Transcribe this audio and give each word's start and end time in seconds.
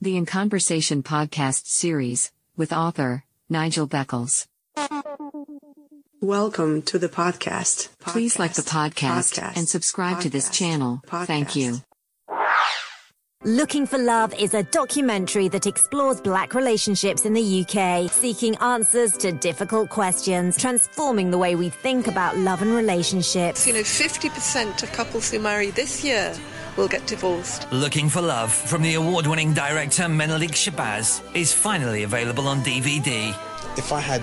the 0.00 0.16
In 0.16 0.26
Conversation 0.26 1.02
podcast 1.02 1.66
series 1.66 2.30
with 2.56 2.72
author 2.72 3.24
Nigel 3.48 3.88
Beckles. 3.88 4.46
Welcome 6.20 6.82
to 6.82 7.00
the 7.00 7.08
podcast. 7.08 7.88
Please 7.98 8.38
like 8.38 8.54
the 8.54 8.62
podcast, 8.62 9.40
Podcast. 9.40 9.56
and 9.56 9.68
subscribe 9.68 10.20
to 10.20 10.30
this 10.30 10.48
Podcast. 10.48 10.52
channel. 10.52 11.02
Thank 11.06 11.56
you. 11.56 11.78
Looking 13.44 13.86
for 13.86 13.98
Love 13.98 14.34
is 14.34 14.54
a 14.54 14.64
documentary 14.64 15.48
that 15.48 15.66
explores 15.66 16.20
black 16.20 16.54
relationships 16.54 17.24
in 17.24 17.32
the 17.32 17.64
UK, 17.64 18.10
seeking 18.10 18.56
answers 18.56 19.16
to 19.18 19.32
difficult 19.32 19.90
questions, 19.90 20.56
transforming 20.56 21.30
the 21.30 21.38
way 21.38 21.54
we 21.56 21.68
think 21.70 22.06
about 22.08 22.36
love 22.36 22.62
and 22.62 22.72
relationships. 22.72 23.66
You 23.66 23.74
know, 23.74 23.80
50% 23.80 24.82
of 24.82 24.92
couples 24.92 25.30
who 25.30 25.38
marry 25.38 25.70
this 25.70 26.04
year 26.04 26.34
will 26.78 26.88
get 26.88 27.06
divorced. 27.06 27.70
Looking 27.72 28.08
for 28.08 28.22
Love 28.22 28.52
from 28.52 28.80
the 28.82 28.94
award 28.94 29.26
winning 29.26 29.52
director 29.52 30.08
Menelik 30.08 30.52
Shabazz 30.52 31.20
is 31.34 31.52
finally 31.52 32.04
available 32.04 32.46
on 32.48 32.62
DVD. 32.62 33.34
if 33.76 33.92
I 33.92 34.00
had 34.00 34.22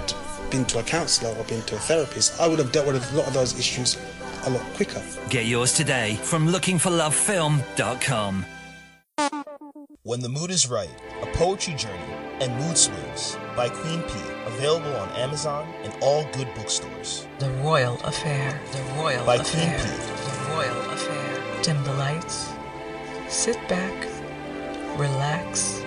been 0.49 0.65
to 0.65 0.79
a 0.79 0.83
counsellor 0.83 1.35
or 1.37 1.43
been 1.43 1.61
to 1.63 1.75
a 1.75 1.79
therapist, 1.79 2.39
I 2.39 2.47
would 2.47 2.59
have 2.59 2.71
dealt 2.71 2.87
with 2.87 3.13
a 3.13 3.15
lot 3.15 3.27
of 3.27 3.33
those 3.33 3.59
issues 3.59 3.97
a 4.45 4.49
lot 4.49 4.63
quicker. 4.75 5.01
Get 5.29 5.45
yours 5.45 5.73
today 5.73 6.15
from 6.23 6.47
lookingforlovefilm.com. 6.47 8.45
When 10.03 10.19
the 10.19 10.29
Mood 10.29 10.51
is 10.51 10.67
Right, 10.69 10.89
a 11.23 11.25
poetry 11.33 11.73
journey 11.73 12.13
and 12.39 12.55
mood 12.59 12.77
swings 12.77 13.37
by 13.55 13.69
Queen 13.69 14.03
P. 14.03 14.13
Available 14.45 14.95
on 14.95 15.09
Amazon 15.11 15.67
and 15.83 15.91
all 16.01 16.23
good 16.33 16.47
bookstores. 16.53 17.25
The 17.39 17.49
Royal 17.63 17.95
Affair. 18.03 18.61
The 18.71 18.81
Royal 19.01 19.25
By 19.25 19.37
Affair. 19.37 19.79
Queen 19.79 19.89
P. 19.89 19.97
The 19.97 20.53
Royal 20.53 20.91
Affair. 20.91 21.24
Dim 21.65 21.83
the 21.83 21.93
lights. 21.93 22.53
Sit 23.27 23.57
back. 23.67 24.07
Relax. 24.99 25.81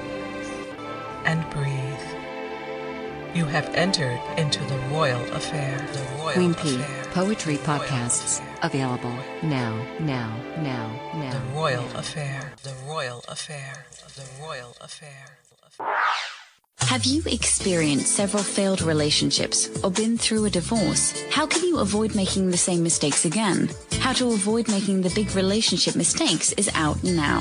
And 1.24 1.48
breathe. 1.50 2.08
You 3.32 3.44
have 3.44 3.72
entered 3.76 4.20
into 4.36 4.58
the 4.64 4.76
Royal 4.90 5.22
Affair. 5.32 5.78
The 5.92 6.18
Royal 6.18 6.32
Queen 6.32 6.54
P 6.54 6.74
Affair. 6.74 7.04
Poetry 7.12 7.58
Podcasts 7.58 8.42
available 8.64 9.14
now, 9.44 9.86
now, 10.00 10.36
now, 10.56 10.90
now. 11.14 11.30
The 11.30 11.54
Royal 11.54 11.84
now. 11.84 11.98
Affair. 12.00 12.52
The 12.64 12.74
Royal 12.84 13.22
Affair. 13.28 13.86
The 14.16 14.42
Royal 14.42 14.74
Affair. 14.80 15.38
Have 16.80 17.04
you 17.04 17.22
experienced 17.26 18.14
several 18.14 18.42
failed 18.42 18.80
relationships 18.80 19.68
or 19.84 19.90
been 19.90 20.16
through 20.16 20.46
a 20.46 20.50
divorce? 20.50 21.22
How 21.30 21.46
can 21.46 21.62
you 21.64 21.78
avoid 21.78 22.14
making 22.14 22.50
the 22.50 22.56
same 22.56 22.82
mistakes 22.82 23.24
again? 23.24 23.68
How 24.00 24.12
to 24.14 24.32
avoid 24.32 24.68
making 24.68 25.02
the 25.02 25.10
big 25.10 25.34
relationship 25.34 25.96
mistakes 25.96 26.52
is 26.52 26.70
out 26.74 27.02
now. 27.04 27.40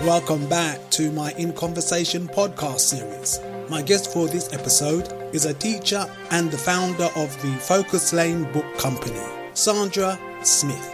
Welcome 0.00 0.48
back 0.48 0.90
to 0.90 1.12
my 1.12 1.32
In 1.34 1.52
Conversation 1.52 2.26
podcast 2.26 2.80
series. 2.80 3.40
My 3.70 3.80
guest 3.80 4.12
for 4.12 4.26
this 4.26 4.52
episode 4.52 5.10
is 5.32 5.44
a 5.44 5.54
teacher 5.54 6.04
and 6.32 6.50
the 6.50 6.58
founder 6.58 7.08
of 7.16 7.40
the 7.42 7.56
Focus 7.60 8.12
Lane 8.12 8.50
Book 8.52 8.66
Company, 8.76 9.20
Sandra 9.54 10.18
Smith. 10.42 10.90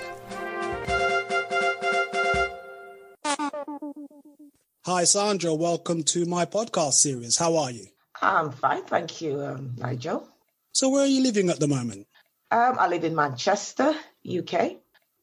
Hi, 4.85 5.05
Sandra. 5.05 5.55
Welcome 5.55 6.03
to 6.05 6.27
my 6.27 6.45
podcast 6.45 6.93
series. 6.93 7.39
How 7.39 7.57
are 7.57 7.71
you? 7.71 7.87
I'm 8.21 8.53
fine, 8.53 8.85
thank 8.85 9.23
you, 9.23 9.41
um, 9.41 9.73
Nigel. 9.79 10.29
So, 10.73 10.91
where 10.91 11.05
are 11.05 11.09
you 11.09 11.23
living 11.23 11.49
at 11.49 11.59
the 11.59 11.69
moment? 11.69 12.07
Um, 12.51 12.77
I 12.79 12.87
live 12.89 13.05
in 13.05 13.15
Manchester, 13.15 13.95
UK. 14.29 14.77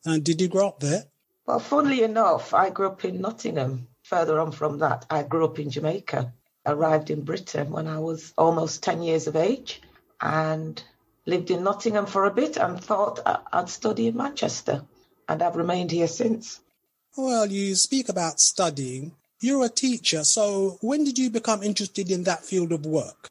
And 0.04 0.24
did 0.24 0.42
you 0.42 0.48
grow 0.48 0.70
up 0.70 0.80
there? 0.80 1.04
Well, 1.47 1.59
funnily 1.59 2.03
enough, 2.03 2.53
I 2.53 2.69
grew 2.69 2.88
up 2.88 3.06
in 3.06 3.22
Nottingham. 3.22 3.88
Further 4.03 4.38
on 4.41 4.52
from 4.52 4.80
that, 4.80 5.06
I 5.09 5.24
grew 5.24 5.46
up 5.46 5.59
in 5.59 5.69
Jamaica. 5.69 6.34
Arrived 6.66 7.09
in 7.09 7.22
Britain 7.22 7.72
when 7.72 7.88
I 7.88 8.00
was 8.00 8.34
almost 8.38 8.84
10 8.84 9.02
years 9.02 9.28
of 9.28 9.38
age 9.38 9.81
and 10.19 10.84
lived 11.25 11.50
in 11.50 11.63
Nottingham 11.63 12.06
for 12.06 12.25
a 12.25 12.34
bit 12.34 12.57
and 12.57 12.84
thought 12.84 13.22
I'd 13.53 13.69
study 13.69 14.07
in 14.07 14.18
Manchester. 14.18 14.84
And 15.30 15.41
I've 15.41 15.56
remained 15.56 15.91
here 15.91 16.09
since. 16.09 16.59
Well, 17.16 17.46
you 17.46 17.75
speak 17.75 18.09
about 18.09 18.41
studying. 18.41 19.13
You're 19.40 19.66
a 19.66 19.69
teacher, 19.69 20.25
so 20.25 20.78
when 20.81 21.06
did 21.06 21.18
you 21.18 21.30
become 21.30 21.63
interested 21.63 22.12
in 22.12 22.24
that 22.24 22.44
field 22.44 22.74
of 22.74 22.86
work? 22.86 23.30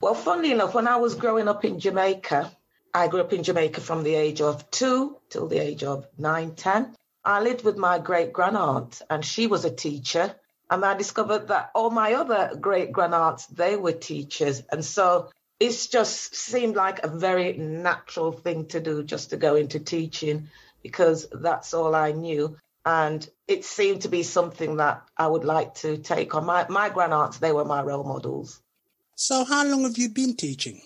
Well, 0.00 0.14
funnily 0.14 0.52
enough, 0.52 0.72
when 0.72 0.88
I 0.88 0.96
was 0.96 1.14
growing 1.14 1.48
up 1.48 1.66
in 1.66 1.80
Jamaica, 1.80 2.50
I 2.94 3.08
grew 3.08 3.20
up 3.20 3.34
in 3.34 3.42
Jamaica 3.42 3.82
from 3.82 4.04
the 4.04 4.14
age 4.14 4.40
of 4.40 4.70
two 4.70 5.18
till 5.28 5.48
the 5.48 5.58
age 5.58 5.84
of 5.84 6.06
nine, 6.16 6.54
ten. 6.54 6.94
I 7.28 7.40
lived 7.40 7.62
with 7.62 7.76
my 7.76 7.98
great 7.98 8.32
grandaunt, 8.32 9.02
and 9.10 9.22
she 9.22 9.48
was 9.48 9.66
a 9.66 9.70
teacher. 9.70 10.34
And 10.70 10.82
I 10.82 10.94
discovered 10.94 11.48
that 11.48 11.70
all 11.74 11.90
my 11.90 12.14
other 12.14 12.56
great 12.58 12.90
grandaunts, 12.90 13.44
they 13.48 13.76
were 13.76 13.92
teachers. 13.92 14.62
And 14.72 14.82
so 14.82 15.30
it's 15.60 15.88
just 15.88 16.34
seemed 16.34 16.74
like 16.74 17.04
a 17.04 17.08
very 17.08 17.52
natural 17.52 18.32
thing 18.32 18.64
to 18.68 18.80
do 18.80 19.02
just 19.02 19.28
to 19.30 19.36
go 19.36 19.56
into 19.56 19.78
teaching 19.78 20.48
because 20.82 21.28
that's 21.30 21.74
all 21.74 21.94
I 21.94 22.12
knew. 22.12 22.56
And 22.86 23.28
it 23.46 23.66
seemed 23.66 24.02
to 24.02 24.08
be 24.08 24.22
something 24.22 24.78
that 24.78 25.02
I 25.14 25.26
would 25.26 25.44
like 25.44 25.74
to 25.76 25.98
take 25.98 26.34
on. 26.34 26.46
My, 26.46 26.66
my 26.70 26.88
grandaunts, 26.88 27.40
they 27.40 27.52
were 27.52 27.66
my 27.66 27.82
role 27.82 28.04
models. 28.04 28.58
So, 29.16 29.44
how 29.44 29.66
long 29.66 29.82
have 29.82 29.98
you 29.98 30.08
been 30.08 30.34
teaching? 30.34 30.80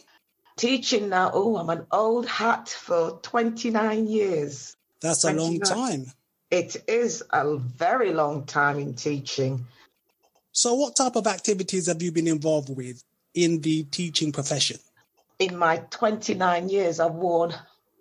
teaching 0.57 1.09
now. 1.09 1.31
Oh, 1.33 1.57
I'm 1.57 1.71
an 1.71 1.87
old 1.93 2.27
hat 2.27 2.69
for 2.69 3.21
29 3.23 4.09
years. 4.09 4.77
That's 5.01 5.23
a 5.25 5.33
long 5.33 5.61
time. 5.61 6.07
It 6.53 6.85
is 6.87 7.25
a 7.31 7.57
very 7.57 8.13
long 8.13 8.45
time 8.45 8.79
in 8.79 8.93
teaching. 8.93 9.67
So, 10.53 10.75
what 10.75 10.95
type 10.95 11.17
of 11.17 11.27
activities 11.27 11.87
have 11.87 12.03
you 12.03 12.13
been 12.13 12.29
involved 12.29 12.69
with 12.69 13.03
in 13.33 13.63
the 13.63 13.85
teaching 13.85 14.33
profession? 14.33 14.77
In 15.39 15.57
my 15.57 15.79
29 15.89 16.69
years, 16.69 17.01
I've 17.01 17.15
worn 17.15 17.55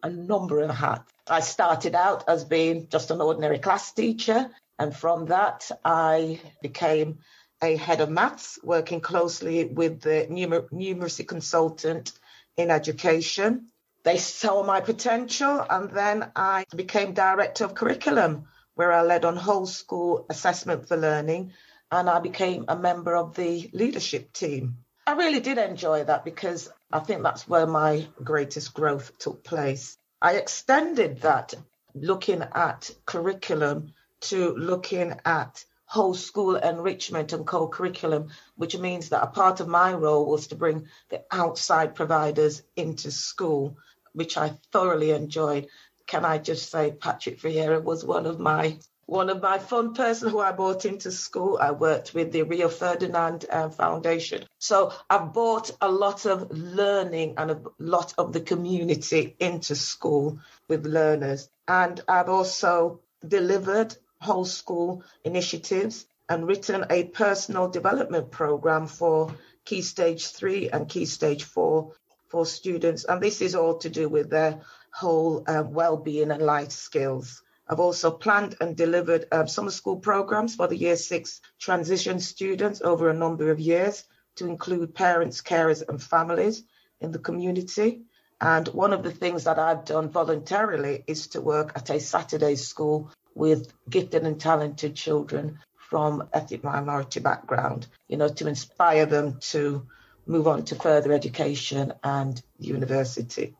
a 0.04 0.10
number 0.10 0.60
of 0.60 0.72
hats. 0.72 1.10
I 1.30 1.40
started 1.40 1.96
out 1.96 2.28
as 2.28 2.44
being 2.44 2.90
just 2.90 3.10
an 3.10 3.22
ordinary 3.22 3.58
class 3.58 3.94
teacher, 3.94 4.52
and 4.78 4.94
from 4.94 5.28
that, 5.28 5.72
I 5.86 6.42
became 6.62 7.20
a 7.64 7.78
head 7.78 8.02
of 8.02 8.10
maths, 8.10 8.60
working 8.64 9.00
closely 9.00 9.64
with 9.64 10.02
the 10.02 10.28
numer- 10.30 10.70
numeracy 10.72 11.26
consultant 11.26 12.12
in 12.58 12.70
education. 12.70 13.68
They 14.04 14.18
saw 14.18 14.64
my 14.64 14.82
potential, 14.82 15.64
and 15.70 15.92
then 15.92 16.32
I 16.36 16.66
became 16.76 17.14
director 17.14 17.66
of 17.66 17.76
curriculum, 17.76 18.48
where 18.74 18.92
I 18.92 19.04
led 19.04 19.26
on 19.26 19.36
whole 19.36 19.68
school 19.68 20.26
assessment 20.30 20.88
for 20.88 20.98
learning, 20.98 21.54
and 21.92 22.10
I 22.10 22.20
became 22.20 22.66
a 22.68 22.76
member 22.76 23.16
of 23.16 23.36
the 23.36 23.70
leadership 23.74 24.34
team. 24.34 24.78
I 25.06 25.14
really 25.14 25.40
did 25.40 25.58
enjoy 25.58 26.06
that 26.06 26.26
because 26.26 26.72
I 26.92 27.00
think 27.00 27.22
that's 27.22 27.48
where 27.48 27.68
my 27.68 28.08
greatest 28.24 28.74
growth 28.74 29.18
took 29.20 29.44
place. 29.44 29.98
I 30.22 30.34
extended 30.34 31.22
that 31.22 31.54
looking 31.94 32.42
at 32.42 32.90
curriculum 33.06 33.94
to 34.22 34.56
looking 34.56 35.20
at 35.26 35.64
whole 35.86 36.14
school 36.14 36.56
enrichment 36.56 37.34
and 37.34 37.46
co-curriculum, 37.46 38.30
which 38.56 38.78
means 38.78 39.10
that 39.10 39.24
a 39.24 39.28
part 39.28 39.60
of 39.60 39.68
my 39.68 39.94
role 39.94 40.26
was 40.26 40.48
to 40.48 40.56
bring 40.56 40.88
the 41.10 41.22
outside 41.32 41.96
providers 41.96 42.64
into 42.78 43.12
school, 43.12 43.78
which 44.14 44.38
I 44.38 44.58
thoroughly 44.72 45.12
enjoyed. 45.12 45.68
Can 46.08 46.26
I 46.26 46.38
just 46.38 46.70
say 46.72 46.92
Patrick 46.92 47.40
Vieira 47.40 47.82
was 47.82 48.04
one 48.04 48.26
of 48.26 48.40
my 48.40 48.78
one 49.12 49.30
of 49.30 49.42
my 49.42 49.58
fun 49.60 49.94
person 49.94 50.30
who 50.30 50.40
I 50.40 50.54
brought 50.54 50.86
into 50.86 51.12
school. 51.12 51.58
I 51.60 51.72
worked 51.72 52.14
with 52.14 52.32
the 52.32 52.44
Rio 52.44 52.70
Ferdinand 52.70 53.46
uh, 53.50 53.68
Foundation. 53.68 54.46
So 54.58 54.94
I've 55.10 55.34
brought 55.34 55.70
a 55.82 55.92
lot 55.92 56.26
of 56.26 56.50
learning 56.50 57.34
and 57.38 57.52
a 57.52 57.62
lot 57.78 58.14
of 58.18 58.32
the 58.32 58.40
community 58.40 59.36
into 59.38 59.76
school 59.76 60.40
with 60.70 60.86
learners. 60.86 61.50
And 61.68 62.00
I've 62.08 62.30
also 62.30 63.02
delivered 63.28 63.98
whole 64.22 64.46
school 64.46 65.04
initiatives 65.26 66.06
and 66.30 66.48
written 66.48 66.86
a 66.90 67.04
personal 67.04 67.68
development 67.68 68.32
program 68.32 68.88
for 68.88 69.36
Key 69.66 69.82
Stage 69.82 70.28
3 70.28 70.70
and 70.70 70.88
Key 70.88 71.06
Stage 71.06 71.44
4 71.44 71.92
for 72.32 72.46
students. 72.46 73.04
And 73.04 73.22
this 73.22 73.42
is 73.42 73.56
all 73.56 73.78
to 73.80 73.90
do 73.90 74.10
with 74.10 74.30
their 74.30 74.62
whole 74.94 75.44
uh, 75.48 75.64
well-being 75.68 76.32
and 76.32 76.42
life 76.42 76.72
skills 76.72 77.44
I've 77.72 77.80
also 77.80 78.12
planned 78.12 78.56
and 78.60 78.76
delivered 78.76 79.28
um, 79.32 79.48
summer 79.48 79.72
school 79.72 79.96
programs 79.96 80.56
for 80.56 80.68
the 80.68 80.76
year 80.76 80.98
six 80.98 81.40
transition 81.58 82.20
students 82.20 82.82
over 82.82 83.10
a 83.10 83.14
number 83.14 83.50
of 83.50 83.62
years 83.62 84.04
to 84.36 84.48
include 84.48 84.94
parents, 84.94 85.42
carers, 85.42 85.82
and 85.88 86.04
families 86.04 86.64
in 87.00 87.14
the 87.14 87.20
community. 87.20 88.02
And 88.42 88.68
one 88.68 88.92
of 88.92 89.04
the 89.04 89.12
things 89.12 89.46
that 89.46 89.58
I've 89.58 89.86
done 89.86 90.10
voluntarily 90.10 91.06
is 91.08 91.28
to 91.28 91.40
work 91.40 91.72
at 91.76 91.90
a 91.90 92.02
Saturday 92.02 92.56
school 92.56 93.10
with 93.36 93.72
gifted 93.90 94.24
and 94.24 94.38
talented 94.38 94.94
children 94.94 95.60
from 95.78 96.28
ethnic 96.34 96.66
minority 96.66 97.22
background, 97.22 97.88
you 98.10 98.18
know, 98.18 98.28
to 98.28 98.48
inspire 98.48 99.06
them 99.06 99.40
to 99.52 99.88
move 100.32 100.48
on 100.48 100.64
to 100.66 100.76
further 100.76 101.12
education 101.12 101.94
and 102.04 102.42
university. 102.58 103.54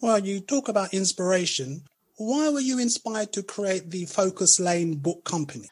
Well, 0.00 0.20
you 0.20 0.40
talk 0.40 0.68
about 0.68 0.94
inspiration. 0.94 1.82
Why 2.16 2.48
were 2.50 2.60
you 2.60 2.78
inspired 2.78 3.32
to 3.32 3.42
create 3.42 3.90
the 3.90 4.04
Focus 4.04 4.60
Lane 4.60 4.94
Book 4.94 5.24
Company? 5.24 5.68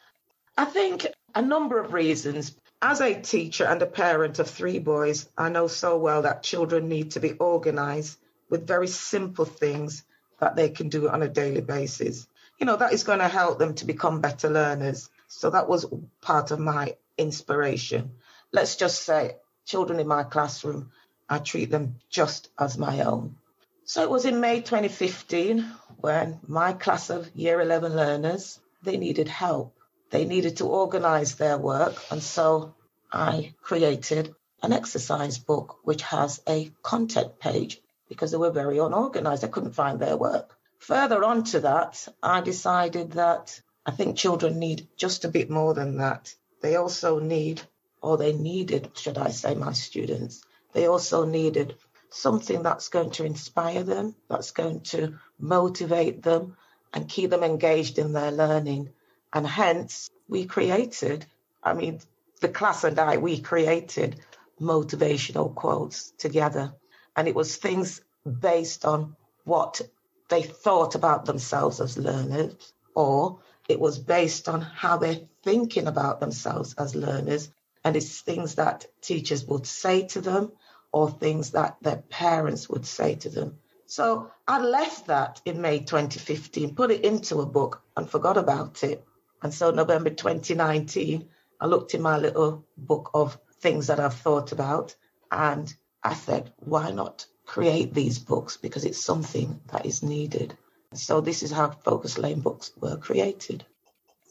I 0.59 0.65
think 0.65 1.07
a 1.35 1.43
number 1.43 1.79
of 1.79 1.93
reasons. 1.93 2.57
As 2.85 3.01
a 3.01 3.15
teacher 3.15 3.65
and 3.65 3.81
a 3.81 3.87
parent 3.87 4.41
of 4.41 4.51
three 4.51 4.81
boys, 4.81 5.29
I 5.39 5.51
know 5.51 5.69
so 5.69 5.97
well 5.99 6.23
that 6.23 6.43
children 6.43 6.89
need 6.89 7.13
to 7.13 7.21
be 7.21 7.35
organized 7.35 8.19
with 8.51 8.67
very 8.67 8.89
simple 8.89 9.45
things 9.45 10.05
that 10.41 10.57
they 10.57 10.69
can 10.69 10.89
do 10.89 11.09
on 11.09 11.23
a 11.23 11.29
daily 11.29 11.61
basis. 11.61 12.27
You 12.59 12.67
know, 12.67 12.77
that 12.77 12.93
is 12.93 13.05
going 13.05 13.21
to 13.21 13.29
help 13.29 13.61
them 13.61 13.75
to 13.77 13.87
become 13.87 14.21
better 14.21 14.51
learners. 14.51 15.09
So 15.29 15.51
that 15.51 15.69
was 15.69 15.87
part 16.21 16.51
of 16.51 16.59
my 16.59 16.97
inspiration. 17.17 18.11
Let's 18.51 18.75
just 18.75 19.05
say 19.05 19.37
children 19.65 20.01
in 20.01 20.07
my 20.07 20.23
classroom, 20.23 20.91
I 21.29 21.39
treat 21.39 21.71
them 21.71 21.97
just 22.11 22.51
as 22.59 22.79
my 22.79 23.01
own. 23.01 23.37
So 23.85 24.03
it 24.03 24.11
was 24.11 24.25
in 24.25 24.41
May 24.41 24.61
2015 24.61 25.67
when 25.99 26.41
my 26.47 26.73
class 26.73 27.11
of 27.11 27.31
year 27.35 27.61
11 27.61 27.95
learners, 27.97 28.61
they 28.83 28.97
needed 28.97 29.29
help. 29.29 29.75
They 30.11 30.25
needed 30.25 30.59
to 30.59 30.67
organize 30.67 31.35
their 31.37 31.59
work. 31.59 31.95
And 32.11 32.23
so 32.23 32.75
I 33.13 33.55
created 33.63 34.35
an 34.63 34.73
exercise 34.73 35.39
book 35.39 35.79
which 35.83 36.03
has 36.03 36.41
a 36.49 36.71
content 36.83 37.39
page 37.39 37.81
because 38.09 38.31
they 38.31 38.37
were 38.37 38.51
very 38.51 38.79
unorganized. 38.79 39.43
They 39.43 39.49
couldn't 39.49 39.73
find 39.73 39.99
their 39.99 40.17
work. 40.17 40.57
Further 40.79 41.25
on 41.25 41.45
to 41.45 41.61
that, 41.61 42.09
I 42.23 42.41
decided 42.41 43.13
that 43.13 43.61
I 43.87 43.91
think 43.91 44.17
children 44.17 44.59
need 44.59 44.89
just 44.97 45.25
a 45.25 45.29
bit 45.29 45.49
more 45.51 45.75
than 45.75 45.99
that. 45.99 46.35
They 46.61 46.77
also 46.77 47.19
need, 47.19 47.63
or 48.03 48.17
they 48.17 48.33
needed, 48.33 48.91
should 48.97 49.19
I 49.19 49.31
say, 49.31 49.55
my 49.55 49.73
students, 49.73 50.43
they 50.73 50.87
also 50.87 51.25
needed 51.25 51.77
something 52.11 52.63
that's 52.63 52.89
going 52.89 53.11
to 53.13 53.25
inspire 53.25 53.83
them, 53.83 54.15
that's 54.29 54.51
going 54.51 54.81
to 54.81 55.19
motivate 55.39 56.23
them 56.23 56.57
and 56.93 57.09
keep 57.09 57.31
them 57.31 57.43
engaged 57.43 57.99
in 57.99 58.13
their 58.13 58.31
learning. 58.31 58.91
And 59.33 59.47
hence, 59.47 60.11
we 60.29 60.45
created, 60.45 61.25
I 61.63 61.73
mean, 61.73 62.01
the 62.41 62.49
class 62.49 62.85
and 62.85 62.99
I, 62.99 63.17
we 63.17 63.41
created 63.41 64.21
motivational 64.61 65.55
quotes 65.55 66.11
together. 66.19 66.75
And 67.17 67.29
it 67.29 67.35
was 67.35 67.57
things 67.57 68.03
based 68.25 68.85
on 68.85 69.17
what 69.45 69.81
they 70.29 70.43
thought 70.43 70.95
about 70.95 71.25
themselves 71.25 71.81
as 71.81 71.99
learners, 71.99 72.73
or 72.95 73.39
it 73.69 73.81
was 73.81 73.99
based 73.99 74.49
on 74.49 74.61
how 74.61 74.97
they're 74.97 75.21
thinking 75.43 75.87
about 75.87 76.21
themselves 76.21 76.75
as 76.75 76.95
learners. 76.95 77.51
And 77.85 77.97
it's 77.97 78.21
things 78.21 78.57
that 78.57 78.87
teachers 79.01 79.45
would 79.47 79.67
say 79.67 80.07
to 80.09 80.21
them 80.21 80.53
or 80.93 81.11
things 81.11 81.53
that 81.53 81.77
their 81.83 81.97
parents 81.97 82.69
would 82.69 82.87
say 82.87 83.15
to 83.17 83.29
them. 83.29 83.59
So 83.87 84.31
I 84.47 84.61
left 84.61 85.09
that 85.09 85.41
in 85.45 85.61
May 85.61 85.81
2015, 85.81 86.75
put 86.75 86.91
it 86.91 87.05
into 87.05 87.41
a 87.41 87.47
book 87.47 87.83
and 87.97 88.09
forgot 88.09 88.37
about 88.37 88.85
it. 88.85 89.05
And 89.43 89.53
so 89.53 89.71
November 89.71 90.11
2019, 90.11 91.29
I 91.61 91.67
looked 91.67 91.95
in 91.95 92.03
my 92.03 92.19
little 92.19 92.65
book 92.77 93.11
of 93.15 93.39
things 93.61 93.89
that 93.89 94.01
I've 94.01 94.15
thought 94.15 94.53
about 94.53 94.95
and 95.31 95.73
I 96.03 96.15
said, 96.15 96.53
why 96.59 96.91
not 96.91 97.27
create 97.45 97.93
these 97.95 98.19
books? 98.19 98.57
Because 98.57 98.85
it's 98.85 99.03
something 99.03 99.61
that 99.69 99.87
is 99.87 100.03
needed. 100.03 100.57
So 100.95 101.21
this 101.21 101.43
is 101.43 101.51
how 101.51 101.71
Focus 101.71 102.19
Lane 102.19 102.41
books 102.41 102.73
were 102.81 102.97
created. 102.97 103.65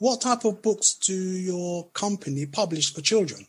What 0.01 0.21
type 0.21 0.45
of 0.45 0.63
books 0.63 0.95
do 0.95 1.13
your 1.13 1.86
company 1.94 2.48
publish 2.48 2.92
for 2.92 3.01
children? 3.01 3.45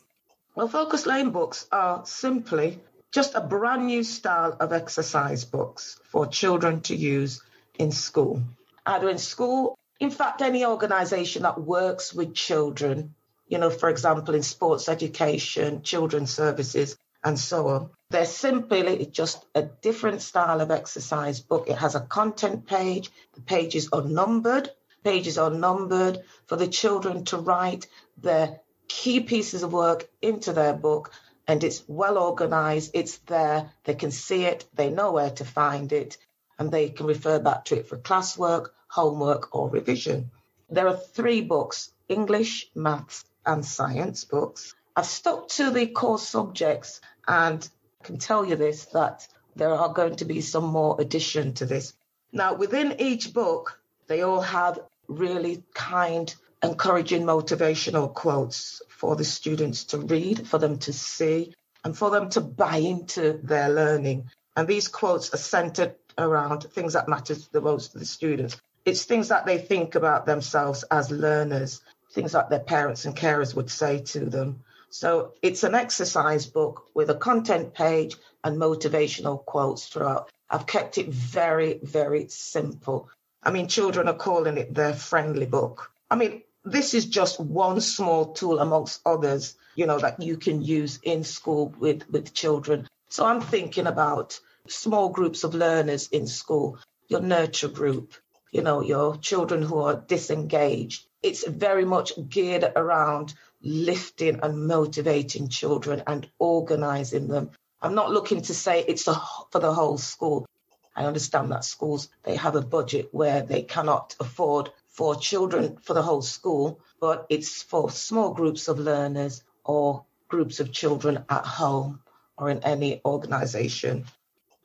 Well, 0.54 0.68
Focus 0.68 1.06
Lane 1.06 1.30
books 1.30 1.66
are 1.72 2.04
simply 2.04 2.78
just 3.10 3.34
a 3.34 3.40
brand 3.40 3.86
new 3.86 4.04
style 4.04 4.58
of 4.60 4.70
exercise 4.70 5.46
books 5.46 5.98
for 6.04 6.26
children 6.26 6.82
to 6.82 6.94
use 6.94 7.40
in 7.78 7.90
school. 7.90 8.42
Either 8.84 9.08
in 9.08 9.16
school, 9.16 9.78
in 9.98 10.10
fact, 10.10 10.42
any 10.42 10.66
organization 10.66 11.44
that 11.44 11.58
works 11.58 12.12
with 12.12 12.34
children, 12.34 13.14
you 13.48 13.56
know, 13.56 13.70
for 13.70 13.88
example, 13.88 14.34
in 14.34 14.42
sports 14.42 14.90
education, 14.90 15.80
children's 15.80 16.34
services, 16.34 16.98
and 17.24 17.38
so 17.38 17.68
on. 17.68 17.88
They're 18.10 18.26
simply 18.26 19.06
just 19.06 19.42
a 19.54 19.62
different 19.62 20.20
style 20.20 20.60
of 20.60 20.70
exercise 20.70 21.40
book. 21.40 21.70
It 21.70 21.78
has 21.78 21.94
a 21.94 22.00
content 22.00 22.66
page. 22.66 23.10
The 23.32 23.40
pages 23.40 23.88
are 23.90 24.02
numbered. 24.02 24.70
Pages 25.04 25.38
are 25.38 25.50
numbered 25.50 26.22
for 26.46 26.56
the 26.56 26.68
children 26.68 27.24
to 27.26 27.36
write 27.36 27.86
their 28.16 28.60
key 28.88 29.20
pieces 29.20 29.62
of 29.62 29.72
work 29.72 30.08
into 30.20 30.52
their 30.52 30.74
book 30.74 31.12
and 31.48 31.64
it's 31.64 31.82
well 31.88 32.18
organized. 32.18 32.92
It's 32.94 33.18
there. 33.18 33.70
They 33.84 33.94
can 33.94 34.10
see 34.10 34.44
it. 34.44 34.64
They 34.74 34.90
know 34.90 35.12
where 35.12 35.30
to 35.30 35.44
find 35.44 35.92
it 35.92 36.18
and 36.58 36.70
they 36.70 36.90
can 36.90 37.06
refer 37.06 37.38
back 37.40 37.64
to 37.66 37.78
it 37.78 37.88
for 37.88 37.96
classwork, 37.96 38.68
homework, 38.88 39.54
or 39.54 39.68
revision. 39.68 40.30
There 40.70 40.86
are 40.86 40.96
three 40.96 41.40
books 41.40 41.92
English, 42.08 42.70
maths, 42.74 43.24
and 43.44 43.64
science 43.64 44.24
books. 44.24 44.74
I've 44.94 45.06
stuck 45.06 45.48
to 45.48 45.70
the 45.70 45.86
core 45.86 46.18
subjects 46.18 47.00
and 47.26 47.68
I 48.00 48.04
can 48.04 48.18
tell 48.18 48.44
you 48.44 48.56
this 48.56 48.86
that 48.86 49.26
there 49.56 49.74
are 49.74 49.92
going 49.92 50.16
to 50.16 50.24
be 50.24 50.40
some 50.40 50.64
more 50.64 51.00
addition 51.00 51.54
to 51.54 51.66
this. 51.66 51.94
Now, 52.32 52.54
within 52.54 53.00
each 53.00 53.32
book, 53.32 53.80
they 54.06 54.22
all 54.22 54.40
have 54.40 54.78
really 55.12 55.62
kind, 55.74 56.34
encouraging 56.62 57.22
motivational 57.22 58.12
quotes 58.12 58.82
for 58.88 59.16
the 59.16 59.24
students 59.24 59.84
to 59.84 59.98
read, 59.98 60.46
for 60.46 60.58
them 60.58 60.78
to 60.78 60.92
see, 60.92 61.54
and 61.84 61.96
for 61.96 62.10
them 62.10 62.30
to 62.30 62.40
buy 62.40 62.76
into 62.76 63.40
their 63.42 63.68
learning. 63.68 64.30
And 64.56 64.68
these 64.68 64.88
quotes 64.88 65.32
are 65.32 65.38
centered 65.38 65.94
around 66.18 66.64
things 66.64 66.92
that 66.92 67.08
matter 67.08 67.34
the 67.52 67.60
most 67.60 67.92
to 67.92 67.98
the 67.98 68.04
students. 68.04 68.56
It's 68.84 69.04
things 69.04 69.28
that 69.28 69.46
they 69.46 69.58
think 69.58 69.94
about 69.94 70.26
themselves 70.26 70.84
as 70.90 71.10
learners, 71.10 71.80
things 72.12 72.32
that 72.32 72.50
their 72.50 72.60
parents 72.60 73.04
and 73.04 73.16
carers 73.16 73.54
would 73.54 73.70
say 73.70 74.00
to 74.00 74.26
them. 74.26 74.62
So 74.90 75.32
it's 75.40 75.62
an 75.62 75.74
exercise 75.74 76.46
book 76.46 76.86
with 76.94 77.08
a 77.08 77.14
content 77.14 77.72
page 77.72 78.16
and 78.44 78.58
motivational 78.58 79.42
quotes 79.44 79.86
throughout. 79.86 80.30
I've 80.50 80.66
kept 80.66 80.98
it 80.98 81.08
very, 81.08 81.80
very 81.82 82.28
simple. 82.28 83.08
I 83.42 83.50
mean, 83.50 83.68
children 83.68 84.08
are 84.08 84.14
calling 84.14 84.56
it 84.56 84.74
their 84.74 84.94
friendly 84.94 85.46
book. 85.46 85.90
I 86.10 86.16
mean, 86.16 86.42
this 86.64 86.94
is 86.94 87.06
just 87.06 87.40
one 87.40 87.80
small 87.80 88.32
tool 88.32 88.60
amongst 88.60 89.00
others, 89.04 89.56
you 89.74 89.86
know, 89.86 89.98
that 89.98 90.22
you 90.22 90.36
can 90.36 90.62
use 90.62 91.00
in 91.02 91.24
school 91.24 91.74
with, 91.78 92.08
with 92.08 92.34
children. 92.34 92.86
So 93.10 93.26
I'm 93.26 93.40
thinking 93.40 93.86
about 93.86 94.38
small 94.68 95.08
groups 95.08 95.42
of 95.42 95.54
learners 95.54 96.08
in 96.08 96.26
school, 96.26 96.78
your 97.08 97.20
nurture 97.20 97.68
group, 97.68 98.14
you 98.52 98.62
know, 98.62 98.80
your 98.80 99.16
children 99.16 99.62
who 99.62 99.78
are 99.80 99.96
disengaged. 99.96 101.04
It's 101.22 101.46
very 101.46 101.84
much 101.84 102.12
geared 102.28 102.70
around 102.76 103.34
lifting 103.60 104.40
and 104.42 104.66
motivating 104.66 105.48
children 105.48 106.02
and 106.06 106.28
organizing 106.38 107.28
them. 107.28 107.50
I'm 107.80 107.94
not 107.94 108.12
looking 108.12 108.42
to 108.42 108.54
say 108.54 108.84
it's 108.86 109.08
a, 109.08 109.20
for 109.50 109.58
the 109.58 109.72
whole 109.72 109.98
school. 109.98 110.46
I 110.94 111.04
understand 111.04 111.50
that 111.52 111.64
schools, 111.64 112.08
they 112.22 112.36
have 112.36 112.54
a 112.54 112.60
budget 112.60 113.08
where 113.12 113.42
they 113.42 113.62
cannot 113.62 114.14
afford 114.20 114.70
for 114.88 115.16
children 115.16 115.78
for 115.82 115.94
the 115.94 116.02
whole 116.02 116.22
school, 116.22 116.80
but 117.00 117.26
it's 117.30 117.62
for 117.62 117.90
small 117.90 118.34
groups 118.34 118.68
of 118.68 118.78
learners 118.78 119.42
or 119.64 120.04
groups 120.28 120.60
of 120.60 120.72
children 120.72 121.24
at 121.28 121.46
home 121.46 122.00
or 122.36 122.50
in 122.50 122.62
any 122.62 123.00
organization. 123.04 124.04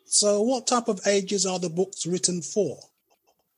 So, 0.06 0.42
what 0.42 0.68
type 0.68 0.88
of 0.88 1.02
ages 1.06 1.46
are 1.46 1.60
the 1.60 1.70
books 1.70 2.06
written 2.06 2.42
for? 2.42 2.78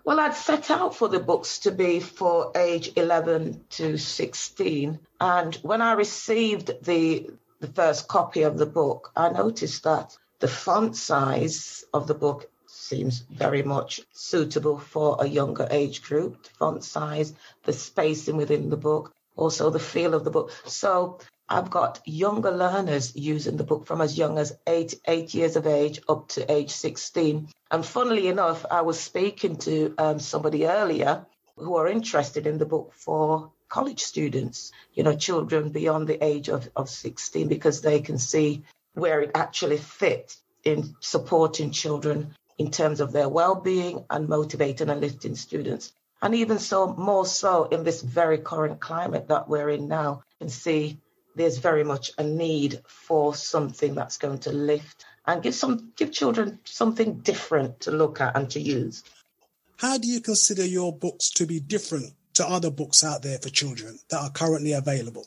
Well, 0.03 0.19
I'd 0.19 0.35
set 0.35 0.71
out 0.71 0.95
for 0.95 1.07
the 1.07 1.19
books 1.19 1.59
to 1.59 1.71
be 1.71 1.99
for 1.99 2.51
age 2.55 2.91
11 2.95 3.65
to 3.71 3.97
16. 3.97 4.99
And 5.21 5.55
when 5.57 5.81
I 5.81 5.93
received 5.93 6.83
the, 6.83 7.29
the 7.59 7.67
first 7.67 8.07
copy 8.07 8.43
of 8.43 8.57
the 8.57 8.65
book, 8.65 9.11
I 9.15 9.29
noticed 9.29 9.83
that 9.83 10.17
the 10.39 10.47
font 10.47 10.95
size 10.95 11.83
of 11.93 12.07
the 12.07 12.15
book 12.15 12.49
seems 12.79 13.19
very 13.19 13.61
much 13.61 14.01
suitable 14.13 14.79
for 14.79 15.17
a 15.19 15.27
younger 15.27 15.67
age 15.69 16.01
group. 16.01 16.41
The 16.43 16.49
font 16.51 16.83
size, 16.83 17.33
the 17.63 17.73
spacing 17.73 18.37
within 18.37 18.69
the 18.69 18.77
book, 18.77 19.13
also 19.35 19.69
the 19.69 19.79
feel 19.79 20.13
of 20.13 20.23
the 20.23 20.31
book. 20.31 20.51
So 20.65 21.19
I've 21.47 21.69
got 21.69 22.01
younger 22.05 22.51
learners 22.51 23.15
using 23.15 23.57
the 23.57 23.63
book 23.63 23.85
from 23.85 24.01
as 24.01 24.17
young 24.17 24.37
as 24.37 24.57
eight, 24.67 24.95
eight 25.07 25.33
years 25.33 25.55
of 25.55 25.67
age 25.67 25.99
up 26.07 26.29
to 26.29 26.51
age 26.51 26.71
16. 26.71 27.49
And 27.71 27.85
funnily 27.85 28.27
enough, 28.27 28.65
I 28.69 28.81
was 28.81 28.99
speaking 28.99 29.57
to 29.57 29.93
um, 29.97 30.19
somebody 30.19 30.65
earlier 30.65 31.25
who 31.57 31.75
are 31.75 31.87
interested 31.87 32.47
in 32.47 32.57
the 32.57 32.65
book 32.65 32.93
for 32.93 33.51
college 33.67 34.01
students, 34.01 34.71
you 34.93 35.03
know, 35.03 35.15
children 35.15 35.69
beyond 35.69 36.07
the 36.07 36.23
age 36.23 36.49
of, 36.49 36.69
of 36.75 36.89
16, 36.89 37.47
because 37.47 37.81
they 37.81 37.99
can 37.99 38.17
see 38.17 38.63
where 38.93 39.21
it 39.21 39.31
actually 39.35 39.77
fits 39.77 40.37
in 40.63 40.95
supporting 40.99 41.71
children 41.71 42.35
in 42.59 42.69
terms 42.69 42.99
of 42.99 43.11
their 43.11 43.29
well-being 43.29 44.05
and 44.09 44.27
motivating 44.27 44.89
and 44.89 45.01
lifting 45.01 45.35
students. 45.35 45.93
And 46.21 46.35
even 46.35 46.59
so, 46.59 46.93
more 46.93 47.25
so 47.25 47.63
in 47.63 47.83
this 47.83 48.01
very 48.01 48.37
current 48.37 48.81
climate 48.81 49.29
that 49.29 49.47
we're 49.47 49.69
in 49.69 49.87
now, 49.87 50.23
and 50.41 50.51
see 50.51 50.99
there's 51.35 51.57
very 51.57 51.85
much 51.85 52.11
a 52.17 52.23
need 52.23 52.81
for 52.85 53.33
something 53.33 53.95
that's 53.95 54.17
going 54.17 54.39
to 54.39 54.51
lift 54.51 55.05
and 55.25 55.41
give 55.41 55.55
some 55.55 55.93
give 55.95 56.11
children 56.11 56.59
something 56.65 57.19
different 57.19 57.79
to 57.81 57.91
look 57.91 58.19
at 58.19 58.35
and 58.35 58.49
to 58.51 58.59
use. 58.59 59.03
How 59.77 59.97
do 59.97 60.09
you 60.09 60.19
consider 60.19 60.65
your 60.65 60.91
books 60.91 61.31
to 61.31 61.45
be 61.45 61.61
different 61.61 62.13
to 62.33 62.45
other 62.45 62.69
books 62.69 63.03
out 63.03 63.21
there 63.21 63.37
for 63.37 63.49
children 63.49 63.97
that 64.09 64.21
are 64.21 64.31
currently 64.31 64.73
available? 64.73 65.25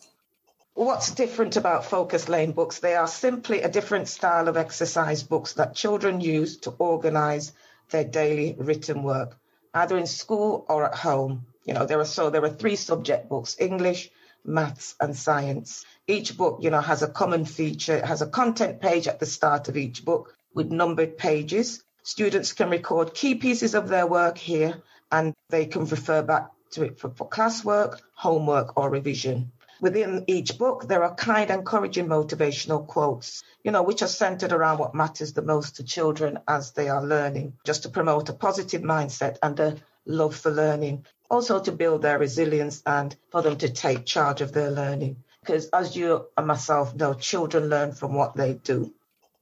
What's 0.75 1.11
different 1.11 1.57
about 1.57 1.85
Focus 1.85 2.31
Lane 2.31 2.53
books? 2.53 2.79
They 2.79 2.95
are 2.95 3.07
simply 3.07 3.61
a 3.61 3.69
different 3.69 4.09
style 4.09 4.49
of 4.49 4.57
exercise 4.57 5.23
books 5.23 5.53
that 5.55 5.75
children 5.75 6.23
use 6.23 6.57
to 6.61 6.71
organize 6.79 7.53
their 7.91 8.05
daily 8.05 8.57
written 8.59 9.03
work, 9.03 9.37
either 9.75 9.99
in 9.99 10.07
school 10.07 10.65
or 10.71 10.87
at 10.87 10.95
home. 10.95 11.45
You 11.67 11.75
know, 11.75 11.85
there 11.85 12.01
are 12.01 12.07
so 12.07 12.31
there 12.31 12.43
are 12.43 12.49
three 12.49 12.77
subject 12.77 13.29
books: 13.29 13.55
English, 13.61 14.11
maths, 14.47 14.95
and 14.99 15.15
science. 15.15 15.85
Each 16.07 16.35
book, 16.39 16.61
you 16.63 16.71
know, 16.71 16.81
has 16.81 17.03
a 17.03 17.09
common 17.09 17.45
feature. 17.45 17.97
It 17.97 18.07
has 18.07 18.23
a 18.23 18.27
content 18.27 18.81
page 18.81 19.07
at 19.09 19.21
the 19.21 19.27
start 19.27 19.69
of 19.69 19.77
each 19.77 20.07
book 20.07 20.35
with 20.55 20.73
numbered 20.73 21.19
pages. 21.19 21.85
Students 22.03 22.55
can 22.55 22.71
record 22.71 23.13
key 23.13 23.35
pieces 23.35 23.75
of 23.75 23.89
their 23.89 24.07
work 24.07 24.39
here 24.39 24.83
and 25.11 25.35
they 25.51 25.67
can 25.67 25.85
refer 25.85 26.23
back 26.23 26.49
to 26.71 26.85
it 26.85 26.99
for, 26.99 27.11
for 27.11 27.29
classwork, 27.29 28.01
homework, 28.15 28.79
or 28.79 28.89
revision. 28.89 29.53
Within 29.83 30.23
each 30.29 30.59
book, 30.59 30.87
there 30.87 31.03
are 31.03 31.13
kind, 31.17 31.51
encouraging, 31.51 32.07
motivational 32.07 32.87
quotes, 32.87 33.43
you 33.65 33.73
know, 33.73 33.83
which 33.83 34.01
are 34.01 34.07
centered 34.07 34.53
around 34.53 34.79
what 34.79 34.95
matters 34.95 35.33
the 35.33 35.43
most 35.43 35.75
to 35.75 35.83
children 35.83 36.39
as 36.47 36.71
they 36.71 36.89
are 36.89 37.05
learning, 37.05 37.55
just 37.67 37.83
to 37.83 37.89
promote 37.89 38.29
a 38.29 38.33
positive 38.33 38.83
mindset 38.83 39.39
and 39.43 39.59
a 39.59 39.77
love 40.07 40.37
for 40.37 40.53
learning. 40.53 41.05
Also 41.29 41.59
to 41.59 41.73
build 41.73 42.03
their 42.03 42.21
resilience 42.21 42.81
and 42.87 43.17
for 43.33 43.43
them 43.43 43.57
to 43.57 43.69
take 43.69 44.07
charge 44.07 44.41
of 44.41 44.53
their 44.53 44.71
learning. 44.71 45.17
Because 45.41 45.69
as 45.71 45.97
you 45.97 46.27
and 46.37 46.47
myself 46.47 46.95
know, 46.95 47.15
children 47.15 47.69
learn 47.69 47.91
from 47.91 48.15
what 48.15 48.37
they 48.37 48.55
do. 48.55 48.95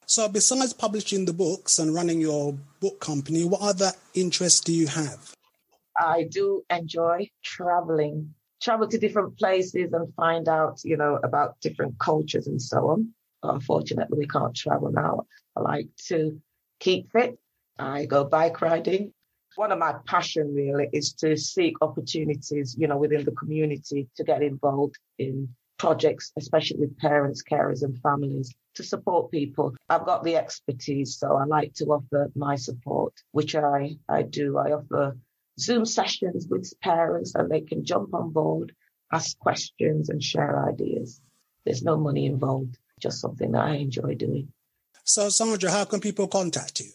So 0.07 0.27
besides 0.27 0.73
publishing 0.73 1.27
the 1.27 1.35
books 1.35 1.79
and 1.79 1.95
running 1.95 2.19
your 2.19 2.55
book 2.81 2.99
company, 2.99 3.45
what 3.45 3.61
other 3.61 3.93
interests 4.15 4.61
do 4.61 4.73
you 4.73 4.87
have? 4.87 5.35
I 5.99 6.25
do 6.31 6.65
enjoy 6.71 7.29
traveling 7.45 8.35
travel 8.61 8.89
to 8.89 8.99
different 8.99 9.39
places 9.39 9.93
and 9.93 10.13
find 10.15 10.49
out, 10.49 10.81
you 10.85 10.97
know, 10.97 11.19
about 11.23 11.61
different 11.61 11.99
cultures 11.99 12.47
and 12.47 12.61
so 12.61 12.91
on. 12.91 13.11
Unfortunately, 13.43 14.19
we 14.19 14.27
can't 14.27 14.55
travel 14.55 14.91
now. 14.93 15.23
I 15.57 15.61
like 15.61 15.89
to 16.09 16.41
keep 16.79 17.11
fit. 17.11 17.39
I 17.79 18.05
go 18.07 18.25
bike 18.25 18.61
riding. 18.61 19.13
One 19.57 19.73
of 19.73 19.79
my 19.79 19.95
passion 20.07 20.55
really 20.55 20.89
is 20.93 21.13
to 21.15 21.37
seek 21.37 21.75
opportunities, 21.81 22.77
you 22.79 22.87
know, 22.87 22.99
within 22.99 23.25
the 23.25 23.33
community 23.33 24.09
to 24.17 24.25
get 24.25 24.43
involved 24.43 24.97
in 25.19 25.49
projects, 25.79 26.31
especially 26.39 26.79
with 26.79 26.97
parents, 26.99 27.43
carers 27.43 27.83
and 27.83 27.99
families 28.03 28.55
to 28.75 28.83
support 28.83 29.31
people. 29.31 29.75
I've 29.89 30.05
got 30.05 30.23
the 30.23 30.37
expertise, 30.37 31.17
so 31.19 31.37
I 31.37 31.45
like 31.45 31.73
to 31.75 31.87
offer 31.87 32.31
my 32.37 32.55
support, 32.57 33.15
which 33.33 33.55
I, 33.55 33.97
I 34.09 34.23
do. 34.23 34.59
I 34.59 34.73
offer 34.73 35.17
Zoom 35.61 35.85
sessions 35.85 36.47
with 36.49 36.73
parents 36.81 37.35
and 37.35 37.51
they 37.51 37.61
can 37.61 37.85
jump 37.85 38.15
on 38.15 38.31
board, 38.31 38.75
ask 39.13 39.39
questions 39.39 40.09
and 40.09 40.23
share 40.23 40.67
ideas. 40.69 41.21
There's 41.65 41.83
no 41.83 41.97
money 41.97 42.27
involved, 42.27 42.79
just 43.01 43.21
something 43.21 43.53
that 43.53 43.65
I 43.65 43.75
enjoy 43.75 44.15
doing. 44.15 44.53
So, 45.05 45.29
Sandra, 45.29 45.71
how 45.71 45.85
can 45.85 46.01
people 46.01 46.29
contact 46.29 46.81
you? 46.81 46.91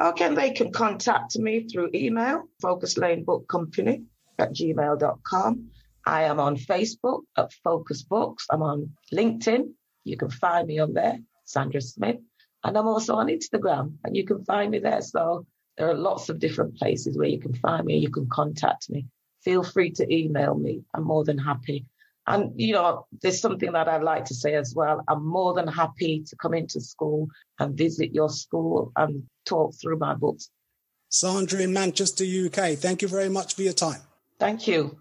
Okay, 0.00 0.34
they 0.34 0.50
can 0.50 0.72
contact 0.72 1.38
me 1.38 1.66
through 1.68 1.90
email, 1.94 2.44
Focus 2.60 2.98
Lane 2.98 3.24
Book 3.24 3.48
Company 3.48 4.04
at 4.38 4.52
gmail.com. 4.52 5.70
I 6.04 6.24
am 6.24 6.38
on 6.38 6.56
Facebook 6.56 7.22
at 7.36 7.52
Focus 7.64 8.02
Books. 8.02 8.46
I'm 8.50 8.62
on 8.62 8.92
LinkedIn. 9.12 9.72
You 10.04 10.16
can 10.16 10.30
find 10.30 10.68
me 10.68 10.78
on 10.78 10.92
there, 10.92 11.18
Sandra 11.44 11.80
Smith. 11.80 12.18
And 12.62 12.76
I'm 12.76 12.86
also 12.86 13.14
on 13.14 13.28
Instagram 13.28 13.94
and 14.04 14.16
you 14.16 14.24
can 14.24 14.44
find 14.44 14.70
me 14.70 14.78
there. 14.78 15.00
So 15.00 15.46
there 15.76 15.88
are 15.88 15.94
lots 15.94 16.28
of 16.28 16.38
different 16.38 16.76
places 16.76 17.16
where 17.16 17.28
you 17.28 17.38
can 17.38 17.54
find 17.54 17.84
me, 17.84 17.98
you 17.98 18.10
can 18.10 18.28
contact 18.28 18.90
me. 18.90 19.06
Feel 19.42 19.62
free 19.62 19.90
to 19.92 20.14
email 20.14 20.54
me. 20.54 20.82
I'm 20.94 21.04
more 21.04 21.24
than 21.24 21.38
happy. 21.38 21.86
And, 22.26 22.52
you 22.60 22.72
know, 22.72 23.06
there's 23.22 23.40
something 23.40 23.72
that 23.72 23.88
I'd 23.88 24.02
like 24.02 24.24
to 24.26 24.34
say 24.34 24.54
as 24.54 24.74
well. 24.74 25.04
I'm 25.06 25.24
more 25.24 25.54
than 25.54 25.68
happy 25.68 26.24
to 26.26 26.36
come 26.36 26.54
into 26.54 26.80
school 26.80 27.28
and 27.60 27.76
visit 27.76 28.12
your 28.12 28.28
school 28.28 28.90
and 28.96 29.22
talk 29.44 29.74
through 29.80 29.98
my 29.98 30.14
books. 30.14 30.50
Sandra 31.08 31.60
in 31.60 31.72
Manchester, 31.72 32.24
UK, 32.24 32.76
thank 32.76 33.00
you 33.00 33.08
very 33.08 33.28
much 33.28 33.54
for 33.54 33.62
your 33.62 33.72
time. 33.72 34.00
Thank 34.40 34.66
you. 34.66 34.98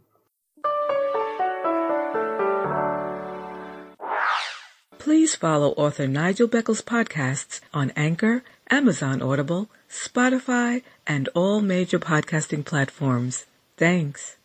Please 5.06 5.36
follow 5.36 5.74
author 5.74 6.08
Nigel 6.08 6.48
Beckles' 6.48 6.82
podcasts 6.82 7.60
on 7.72 7.92
Anchor, 7.96 8.44
Amazon 8.72 9.22
Audible, 9.22 9.70
Spotify, 9.88 10.82
and 11.06 11.30
all 11.36 11.62
major 11.62 12.00
podcasting 12.00 12.66
platforms. 12.66 13.46
Thanks. 13.78 14.38